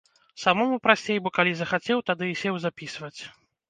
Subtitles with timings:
[0.43, 3.17] Самому прасцей, бо калі захацеў, тады і сеў запісваць.